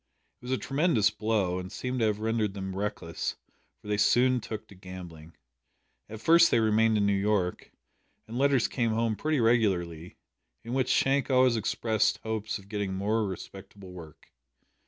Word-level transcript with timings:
It 0.41 0.45
was 0.45 0.51
a 0.51 0.57
tremendous 0.57 1.11
blow, 1.11 1.59
and 1.59 1.71
seemed 1.71 1.99
to 1.99 2.07
have 2.07 2.17
rendered 2.17 2.55
them 2.55 2.75
reckless, 2.75 3.35
for 3.77 3.87
they 3.87 3.97
soon 3.97 4.39
took 4.41 4.65
to 4.69 4.73
gambling. 4.73 5.35
At 6.09 6.21
first 6.21 6.49
they 6.49 6.59
remained 6.59 6.97
in 6.97 7.05
New 7.05 7.13
York, 7.13 7.71
and 8.27 8.35
letters 8.35 8.67
came 8.67 8.93
home 8.93 9.15
pretty 9.15 9.39
regularly, 9.39 10.17
in 10.63 10.73
which 10.73 10.89
Shank 10.89 11.29
always 11.29 11.55
expressed 11.55 12.17
hopes 12.23 12.57
of 12.57 12.67
getting 12.67 12.95
more 12.95 13.27
respectable 13.27 13.91
work. 13.91 14.31